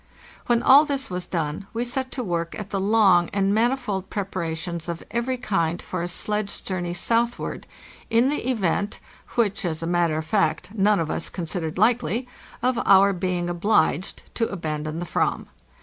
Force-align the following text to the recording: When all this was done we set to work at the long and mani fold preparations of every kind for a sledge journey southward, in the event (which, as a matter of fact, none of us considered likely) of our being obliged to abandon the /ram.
When 0.47 0.63
all 0.63 0.83
this 0.83 1.11
was 1.11 1.27
done 1.27 1.67
we 1.75 1.85
set 1.85 2.11
to 2.13 2.23
work 2.23 2.55
at 2.57 2.71
the 2.71 2.79
long 2.81 3.29
and 3.33 3.53
mani 3.53 3.75
fold 3.75 4.09
preparations 4.09 4.89
of 4.89 5.03
every 5.11 5.37
kind 5.37 5.79
for 5.79 6.01
a 6.01 6.07
sledge 6.07 6.63
journey 6.63 6.95
southward, 6.95 7.67
in 8.09 8.27
the 8.29 8.49
event 8.49 8.99
(which, 9.35 9.63
as 9.63 9.83
a 9.83 9.85
matter 9.85 10.17
of 10.17 10.25
fact, 10.25 10.71
none 10.73 10.99
of 10.99 11.11
us 11.11 11.29
considered 11.29 11.77
likely) 11.77 12.27
of 12.63 12.79
our 12.83 13.13
being 13.13 13.47
obliged 13.47 14.23
to 14.33 14.47
abandon 14.49 14.97
the 14.97 15.05
/ram. 15.05 15.45